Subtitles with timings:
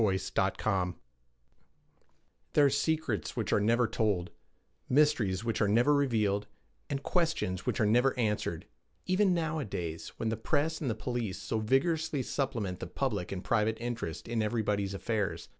[0.03, 0.95] ROSITA ELLEN MACKUBIN
[2.53, 4.31] THERE are secrets which are never told,
[4.89, 6.47] mysteries which are never revealed,
[6.89, 8.65] and questions which are never answered,
[9.05, 13.77] even nowadays, when the press and the police so vigorously supplement the public and private
[13.79, 15.49] interest in everybody's affairs.